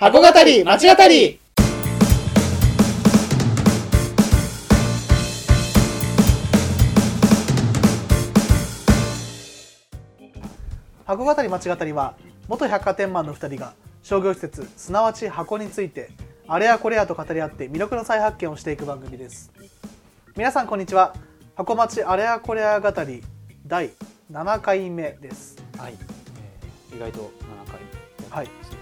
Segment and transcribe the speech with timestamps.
[0.00, 1.40] 箱語り町語り。
[11.04, 12.14] 箱語り町語りは
[12.46, 13.74] 元百貨店マンの2人が
[14.04, 16.10] 商業施設すなわち箱について
[16.46, 19.50] あれやこれやと語り合って魅力の再発見をしていく番組です。
[20.36, 21.12] 皆さんこんにちは。
[21.56, 23.24] 箱町あれやこれや語り
[23.66, 23.90] 第
[24.30, 25.60] 7回目です。
[25.76, 25.94] はい、
[26.92, 27.32] えー、意外と
[27.66, 27.80] 7回
[28.30, 28.77] はい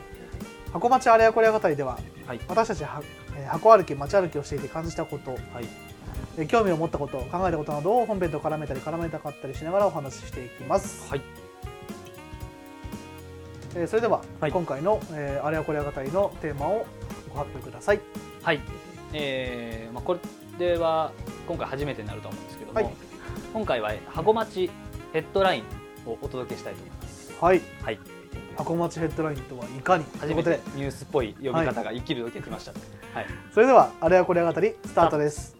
[0.77, 2.41] 箱町あれやこれや語りでははい。
[2.49, 3.03] 私たちは
[3.35, 5.41] えー箱歩き街歩きをしていて感じたことはい。
[6.37, 11.23] えー興味を持ったこと考えたことなどを本編と絡めたり絡めたかったりしながらお話ししていきます、はい。
[13.75, 14.53] えーそれでは、はい。
[14.53, 16.87] 今回の、えーあれやこれや語りのテーマを
[17.31, 18.01] ご発表ください。
[18.43, 18.61] はい。
[19.15, 20.19] えー、まあこ
[20.59, 21.13] れは
[21.49, 22.95] 今回初めてになると思うんですけども、はい。
[23.55, 24.71] 今回は箱町
[25.15, 25.63] ヘッドライン
[26.11, 27.33] をお届けしたいと思います。
[27.41, 27.63] はい。
[27.83, 28.16] はい
[28.57, 30.05] 箱町ヘッドラインとはいかに？
[30.19, 32.73] 初めてニュースっぽい読み方が生きる時が来ました
[33.15, 35.57] はい、それではあれやこれや語りスタートです。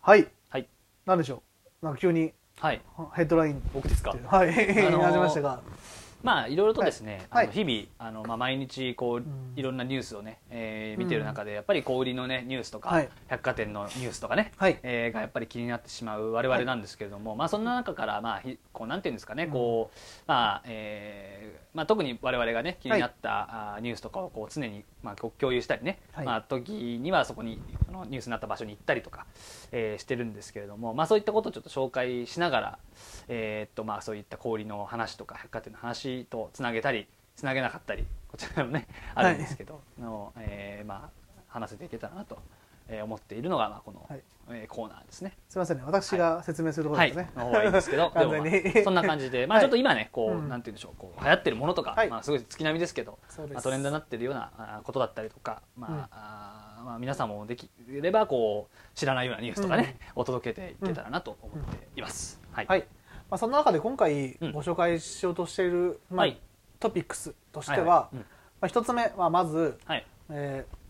[0.00, 0.26] はい。
[0.48, 0.68] はい。
[1.04, 1.42] なんでしょ
[1.82, 1.84] う？
[1.84, 2.80] なんか急にはい、
[3.14, 4.14] ヘッドライン僕ですか？
[4.26, 5.60] はい、 始めましたが
[6.26, 7.44] まあいろいろとですね、はい。
[7.44, 9.52] あの日々あの、まあ、毎日こう、ん。
[9.54, 13.08] いろんなニュースをね、えー見てる中でやっぱり小売りのねニュースとか、はい。
[13.28, 14.78] 百貨店のニュースとかね、はい。
[14.82, 26.26] えーがやっぱり気になってしまう我々なんですけれども、まあそんな中からまあひこうなんていうんですかね、こうまあ、えーまあ特に我々がね気になった、あーニュースとかをこう常にまあ共有したりね、はい。
[26.26, 29.26] まあ時にはそこにあのニュースになった場所に行ったりとか、
[29.72, 32.78] えーしてるんですけれども、まあそういったことをちょっと紹介しながら、
[33.28, 42.38] えーっとまあそういった小売りの話とか百貨店の話とつなげたりつなげなかったりこちらもねあるんですけど、のえーまあ話せていけたらなと
[42.88, 44.22] えー思っているのがまあこの、はい。
[44.48, 45.36] えーコーナーですね。
[45.48, 45.82] すみませんね。
[45.86, 48.78] 私が説明するところはい、ですね、の方がいいんですけど、で 完も、ま全に。
[48.80, 49.64] あ、そんな感じで、まあ、 はい。
[49.64, 50.48] ちょっと今ね、こう、うん。
[50.48, 52.08] なんて言うんでしょう、こう流行ってるものとか、はい。
[52.08, 53.18] まあ、すごい月並みですけど。
[53.52, 55.98] まあ、トレンドになってるようなあことだったりとか、まあ、うん。
[56.12, 62.40] あーまあ、皆さんもできれば、こう、知らないようなニュースとかね、お届けていけたらなと思っています。
[62.52, 62.66] はい。
[62.66, 62.80] はい、
[63.28, 64.52] まあ、その中で今回うん。
[64.52, 66.40] ご紹介しようとしている、まあはい。
[66.78, 68.16] トピックスとしては、はいはい。
[68.16, 68.18] うん。
[68.20, 68.26] ま
[68.60, 70.06] あ、一つ目はまず、はい。
[70.30, 70.85] えー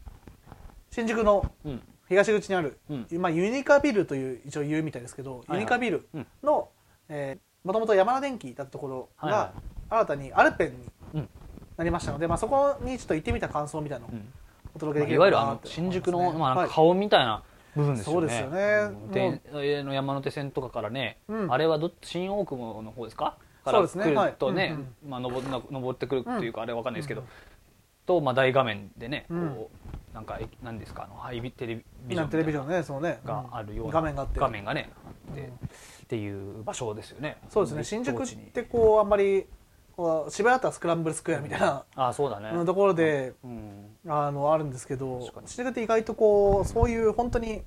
[0.97, 1.83] 新宿のうん。
[2.09, 3.07] 東口にある、うん。
[3.21, 6.27] まあ、ユニカビルという一応言うみたいですけど、はいユニカビルうん。
[6.43, 6.71] の、
[7.11, 9.53] えー、もともと山田電機だったところが、
[9.91, 10.77] 新たにアルペンに
[11.13, 11.29] うん。
[11.77, 14.33] なりましたので、まあ、そこにちょっと行ってみた感想みたいなのをうん。
[14.75, 17.43] お届けできまあいわゆる新宿の、まあ、なんはいか顔みたいな
[17.75, 18.15] 部分ですよね。
[18.15, 19.83] そうですよね。
[19.83, 21.53] の山手線とかからね、うん。
[21.53, 23.37] あれはどっ新大久保の方ですか？
[23.67, 24.05] からそうですね。
[24.15, 27.27] 来るとね、まあ登ってくるっていうか、あれわかんないですけど、うん
[28.07, 29.49] とまあ大画面でね、うん。
[29.51, 32.83] こうなんかえ何ですかあのハイビテレビジョンテレビジョンね。
[32.83, 33.21] そのね。
[33.27, 34.41] があるような、画面があって。
[34.41, 35.47] 画面がねあって、うん。
[35.49, 35.51] っ
[36.09, 37.37] ていう場所ですよね。
[37.51, 37.85] そうですね。
[37.85, 39.45] 新宿ってこうあんまり
[40.31, 42.51] 渋谷だったらスクランブルスクエアみたいな、あそうだね。
[42.65, 43.91] ところで、うん。
[44.09, 47.61] あのあるんですけど新宿って意外とこうそういう本当に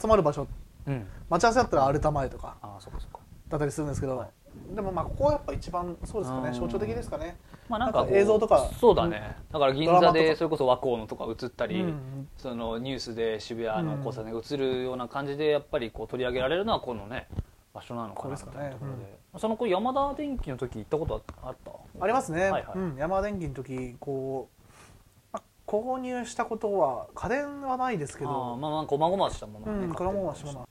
[0.00, 0.46] 集まる場所。
[0.86, 1.04] うん。
[1.28, 3.18] 待ち合わせだったらアルタ前とかあそうかそうか。
[3.48, 4.28] だったりするんですけど、はい
[4.74, 6.54] でもまあここはやっぱ一番そうですかねうん。
[6.54, 7.36] 象徴的ですかね。
[7.68, 8.70] まあなんか映像とか。
[8.80, 17.28] そうだね、だから銀座でそれこそ和光のとか映ったり、うんそのニュースで渋谷の交差点が映るような感じでやっぱりこう取り上げられるのはこのね
[17.74, 19.18] 場所なのかなみたいなところで。
[19.38, 21.70] その子山田電機の時行ったことあった？
[22.00, 22.78] ありますね、はいはい。
[22.78, 28.56] うん、山田電機の時こう、まあ購入したことは家電はないですけど。
[28.56, 30.67] まあまあこまごましたものはねうん、これはもうはし買ってもな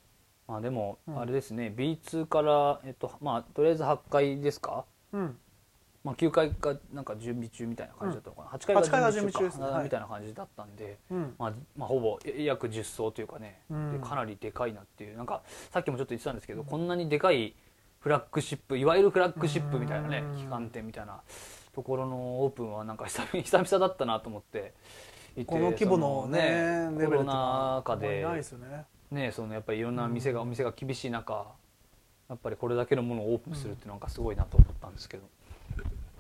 [0.47, 1.19] まあでもうん。
[1.19, 4.85] あれですね B2 からえっとまあとりあえず8階ですか？
[5.13, 5.37] うん。
[6.03, 9.65] まあ、9階がなんか準備中みたいな感じだったのかな、8階8階がが準備中ですね。
[9.65, 9.83] はい。
[9.83, 11.35] みたいな感じだったんで、うん。
[11.37, 13.91] まあまあ、ほぼ約10層というかね、うん。
[13.91, 15.17] でかなりでかいなっていう。
[15.17, 15.41] なんか
[15.71, 17.55] さっきもちょっと言ってたんですけど、こんなにでかい
[17.99, 20.35] フラッグシップいわゆるフラッグシップみたいなねうん。
[20.37, 21.19] 旗艦店みたいな
[21.73, 24.73] ところのオープンはなんか久々だったなと思って
[25.35, 31.45] いてこの規模のそねレベルとコロナか禍でないですよねねそのやっぱりいろんな店が、うんお店が厳しい中
[32.29, 35.23] やっぱりこれだけのものをオープンするってなんかすごいなと思ったんですけど、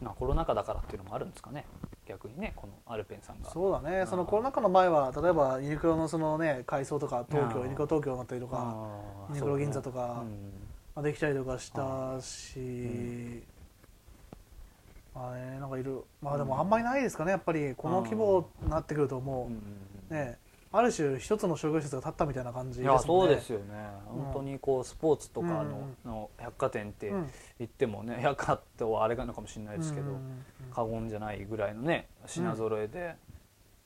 [0.01, 1.65] まあ、コロナ禍だからっていうのもあるんですかね。
[2.05, 3.49] 逆にねこのアルペンさんが。
[3.49, 4.03] そうだね。
[4.03, 4.07] ん。
[4.07, 8.95] そのコロナ禍の前は例えばユニクロのそのね改装とか東京うんユニクロ東京になったりとか
[9.29, 10.23] ユニクロ銀座とか
[10.95, 13.43] まあできたりとかしたし、ん。
[15.13, 17.75] まあねなんかいるまあでもあんまりないですかねやっぱり。
[17.75, 19.51] この規模になってくるとも
[20.09, 20.37] うね
[20.71, 23.03] ある種一つの商業施設が建ったみたいな感じですもんね。
[23.05, 23.65] そうですよね、
[24.11, 26.11] うん本当にこうスポーツとかの,、うん。
[26.11, 27.29] の百貨店ってうん。
[27.59, 33.15] 言ってもね、 百貨店はあれなのかもしれないですけど、うんうん過言じゃないぐらいのね品揃えで、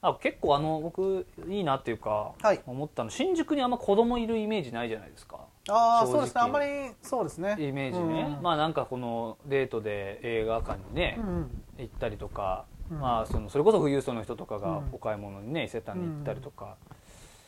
[0.02, 2.60] あ結構あの僕いいなっていうか、はい。
[2.66, 5.40] 思ったの新宿にあんま子供いるイメージないじゃないですか。
[5.70, 6.42] ああそうですね。
[6.42, 6.66] あんまり
[7.02, 7.56] そうですね。
[7.60, 8.42] イメージね、うん。
[8.42, 14.90] まあなんかこのデートで映画館にね、うん行ったりとか、うんまあそのそれこそ富裕層の人とかがうん。
[14.94, 16.78] お買い物にね伊勢丹に行ったりとか、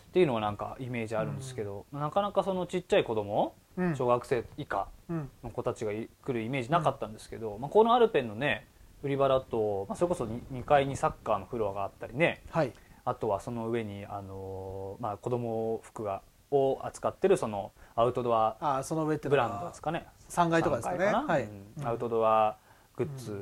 [0.10, 3.96] っていうのはなんかイメージあるんですけど、なかなかそのちっちゃい子供うん。
[3.96, 5.30] 小学生以下うん。
[5.44, 8.68] の子たちが来るイメージなかったんですけど、まあ、このアルペンのね
[9.02, 12.72] 売り場だと、まあ、それこそ 2, 階にサッカーのフロアがあったりねはい。
[13.06, 20.06] あとはその上にあの、まあ、子供服がを扱ってるそのアウトドアああその上ってブランドですかね。
[20.30, 21.06] 3階とかですかね。
[21.06, 21.24] 3階な。
[21.26, 21.88] はい、うん。
[21.88, 22.58] アウトドア
[22.96, 23.36] グッズを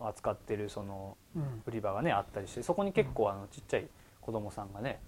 [0.00, 1.62] 扱ってるそのうん。
[1.66, 3.86] 売り場がねあったりしてそこに結構あのちっちゃい
[4.20, 5.00] 子供さんがね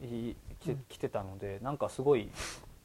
[0.00, 2.30] い来て来てたのでなんかすごい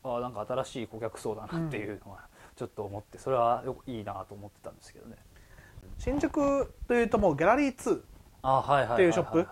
[0.04, 2.20] あなんか新しい顧客層だなっていうのは
[2.56, 5.16] ちょっと思ってそれはよいいなと思ってたんですけどね。
[5.98, 8.02] 新宿というともうギャラリー2、
[8.42, 9.48] あはいはいっていうショップ。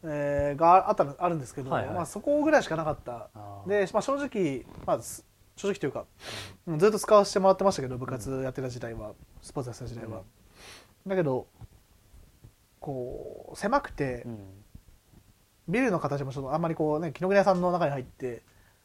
[0.00, 1.94] があったのあるんですけど、はいはい。
[1.94, 3.30] まあ、そこぐらいしかなかった。
[3.66, 5.26] で、まあ、正直、まあ、す
[5.56, 6.04] 正直というか
[6.76, 9.12] ずっと使わせてもらってましたけど部活やってた時代は、
[9.42, 10.22] スポーツやってた時代は、
[11.08, 11.46] だけど
[12.80, 14.38] こう狭くてうん。
[15.70, 18.42] ビルの形もちょっとあんまりこうね紀ノ国屋さんの中に入って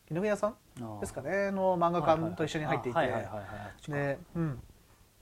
[0.09, 0.55] 紀ノ国屋さん？
[0.99, 1.49] ですかね。
[1.49, 2.99] の漫画館と一緒に入っていて。
[3.87, 4.59] で、うん、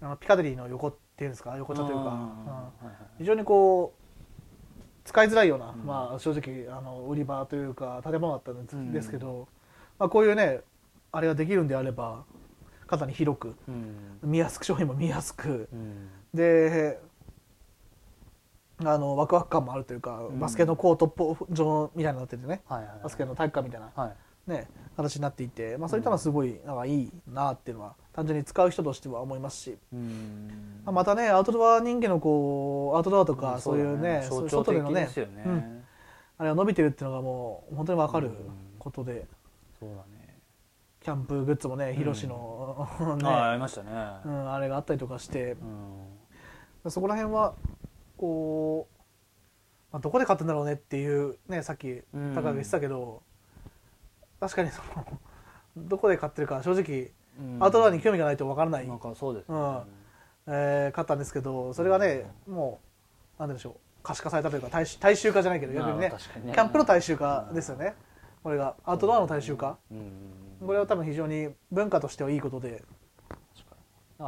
[0.01, 1.55] あのピカデリーの横っていうんですか？
[1.57, 2.07] 横丁というか、うん。
[2.07, 4.01] はいはい非常にこう
[5.03, 8.91] 使いづらいような、うんまあ、正直あの売り場というか建物だったんです,、うん。
[8.91, 9.47] ですけど、
[9.99, 10.61] まあ、こういうね
[11.11, 12.23] あれができるんであれば
[12.87, 14.17] かなり広くうん。
[14.23, 16.99] 見やすく商品も見やすくうんで
[18.85, 20.39] あのワクワク感もあるというか、ん。
[20.39, 22.61] バスケのコートっぽ状みたいになっててね。
[22.67, 23.03] はいはいはい。
[23.03, 24.15] バスケの体育館みたいな、はい。
[24.49, 24.67] ね、
[24.97, 30.81] 形になっていて、まあ、そういったのはすごいなんかいいなっていうのは単純に使う人としては思いますし、うん。
[30.83, 35.43] まあまたねアウトドア人間のこうアウトドアとかそういうねそういう象徴的外でのねですよね。
[35.45, 35.83] うん。
[36.39, 38.31] あれが伸びてるっていうのがもう本当に分かる
[38.79, 39.27] ことで、
[39.79, 40.37] そうだね。
[41.03, 42.87] キャンプグッズもねヒロシの、
[43.21, 43.27] ね。
[43.29, 43.91] あありましたね。
[44.25, 45.51] うん、あれがあったりとかして。
[45.51, 46.10] うん
[46.89, 47.53] そこら辺は
[48.17, 48.95] こう、
[49.91, 52.33] まあ、どこで買ったんだろうねっていうねさっきうん。
[52.33, 53.21] 高橋が言ってたけど、
[54.39, 55.05] 確かにその
[55.77, 57.63] どこで買ってるか正直うん。
[57.63, 59.55] アウトドアに興味がないと分からない、なんかそうですね。
[59.57, 59.83] うん。
[60.47, 62.79] えー買ったんですけどそれがねも
[63.37, 66.09] うなんでしょう可視化されたというか大衆大衆化じゃないけど逆にね。
[66.43, 66.53] ね。
[66.53, 67.95] キャンプの大衆化ですよね。
[68.43, 69.77] これがアウトドアの大衆化。
[69.91, 70.11] うん。
[70.65, 72.83] これは多分非常に文化としてはいいことで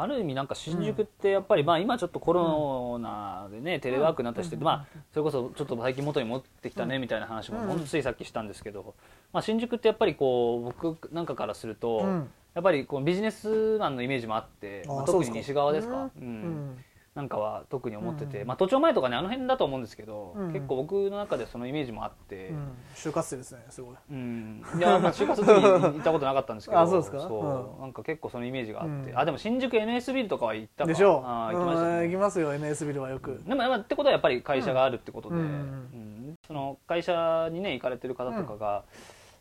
[0.01, 7.67] ある意味なんか新宿ってやっぱり、まあ今ちょっとコロナでね、テレワークになったりして、うんまあそれこそちょっと最近元に戻ってきたねみたいな話もうん。
[7.67, 8.95] ほんとついさっきしたんですけど、
[9.31, 12.29] まあ新宿ってやっぱりこう僕なんかからすると、うん。
[12.53, 16.83] やっぱりこうビジネスマンのイメージもあって、まあ、特に西側ですか、うん
[17.15, 18.47] なんかは特に思ってて、うん。
[18.47, 20.47] まあ都庁前とかねあの辺だと思うんですけど、うん。
[20.51, 22.49] 結構僕の中でそのイメージもあって。
[22.49, 22.71] うん。
[22.95, 23.95] 就活生ですねすごい。
[24.09, 27.19] うん、いや、まあ、就活の時に行ったことなかったんですけどあそうですか？
[27.19, 27.81] そう。
[27.81, 29.19] なんか結構そのイメージがあって、うん。
[29.19, 30.87] あでも新宿 NS ビルとかは行ったか。
[30.87, 31.21] でしょう。
[31.23, 31.99] あー行きましたうん。
[32.01, 33.41] ね行きますよ NS ビルはよく。
[33.45, 35.41] でもまあってことはやっぱり会社があるってことで、うん。
[35.41, 36.35] うん。
[36.47, 38.83] その会社にね行かれてる方とかが、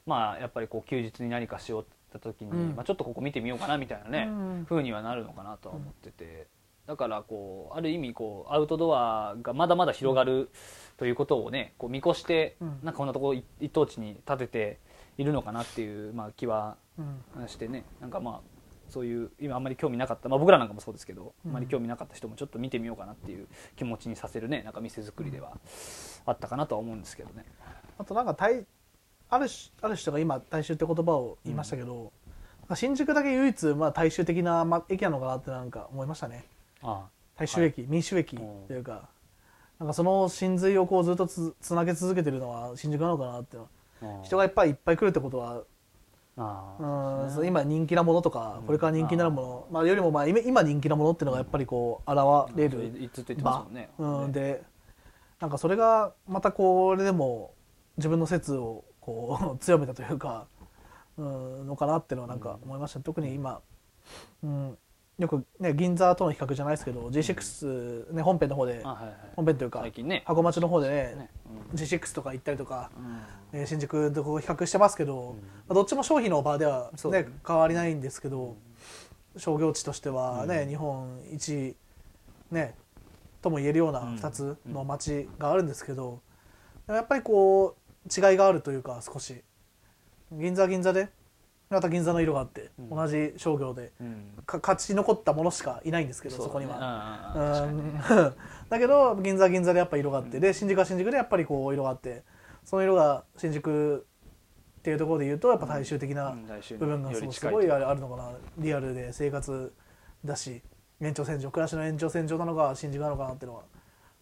[0.06, 2.76] まあやっぱりこう休日に何かしようって時に、うん。
[2.76, 4.66] まあ、ちょっとここ見てみようかなみたいなね、うん。
[4.68, 6.46] 風にはなるのかなとは思ってて、
[6.86, 10.50] だからこうある意味こうアウトドアがまだまだ広がる
[10.96, 12.68] ということをねこう見越して、うん。
[12.82, 14.78] なんかこんなところ一一等地に建てて
[15.18, 17.48] いるのかなっていう、まあ、気はうん。
[17.48, 17.84] してね。
[18.00, 18.40] なんかまあ
[18.88, 21.50] そういう今あんまり興味なかった、まあ、僕らなんかもそうですけど、うん。
[21.50, 23.46] あんまり興味なかった人もちょっと見てみようかなっていう
[23.76, 25.56] 気持ちにさせるねなんか店作りでは
[26.26, 27.44] あったかなとは思うんですけどね。
[27.98, 28.66] あとなんか大
[29.30, 32.12] あるしある人が今大衆って言葉を言いましたけど、
[32.74, 36.44] 新宿だけ唯一まあ大衆的なま駅なのかなってなんか思いましたね。
[36.50, 36.51] あ
[36.82, 39.08] 大衆駅、民衆駅うんというか
[39.78, 43.56] なんかその真髄をこうずっとつつなげ続けてるのは新宿なのかなって。
[44.24, 45.62] 人がいっぱいいっぱい来るってことは
[46.36, 48.66] あうん今人気なものとかうん。
[48.66, 53.90] これから人気になるもの、まあ、よりもまあ今今人気なものっていうのがやっぱりこう現れるずっと言ってますもんね。
[53.98, 54.62] うん、で
[55.40, 57.52] なんかそれがまたこれでも
[57.96, 60.46] 自分の説をこう 強めたというか、
[61.18, 63.60] うん、のかなっていうのはなんか思いました、特に今、
[64.42, 64.78] うん、
[65.18, 70.22] よく、ね、銀座との比較じゃないですけど G6、ね、本編の方であはいはい本編というかね。
[70.26, 71.30] 箱町の方でねね。
[71.74, 73.60] G6 とか行ったりとか、うん。
[73.60, 75.36] えー新宿と比較してますけど、
[75.68, 78.56] まあどっちも商品の場では、ね変わりないんですけど、
[79.36, 80.68] 商業地としてはね、うん。
[80.70, 81.76] 日本一、
[82.50, 82.74] ね、
[83.42, 84.14] とも言えるようなうん。
[84.16, 86.20] 2つの街があるんですけど、
[86.86, 89.42] やっぱりこう違いがあるというか少し。
[90.32, 91.10] 銀座は銀座で
[91.74, 92.88] また銀座の色があって、うん。
[92.90, 93.92] 同じ商業で。
[94.00, 94.42] うん。
[94.46, 96.50] か勝ち残ったものしかいないんですけどそ,、ね。
[96.50, 97.34] こには。
[98.10, 98.36] う
[98.70, 102.22] だけど銀座は銀座でやっぱ色があって、で新宿は新宿でやっぱりこう色があって
[102.64, 104.06] その色が新宿
[104.80, 106.34] っていうところで言うとやっぱ大衆的な
[106.78, 108.32] 部分がすごいあるのかな。
[108.58, 109.72] リアルで生活
[110.24, 110.62] だし
[111.00, 113.64] 延長線上暮らしの延長線上なのか新宿なのかなっていうのは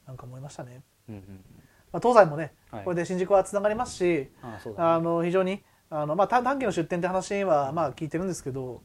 [0.07, 1.45] なんか思いましたね、うんうん
[1.92, 2.85] まあ、東西もねはい。
[2.85, 8.82] これで新宿はつながりますし、あそうだあの非常にあの、まあ、短短期の出店って話はまあ聞いてるんですけど、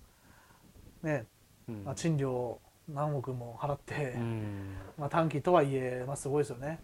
[1.03, 1.25] ね
[1.69, 1.83] うん。
[1.85, 2.59] まあ、賃料
[2.89, 4.75] 何億も払って、うん。
[4.97, 6.79] まあ、短期とはいえ、まあ、すごいですよね。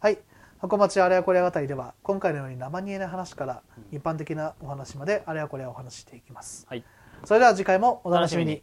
[0.00, 0.18] はい。
[0.60, 3.62] 箱町あれやこれや語りでは今回のように生煮えな話から
[3.92, 6.66] 一般的なお話まであれやこれやお話ししていきます。
[6.68, 6.84] はい。
[7.24, 8.62] それでは次回もお楽しみに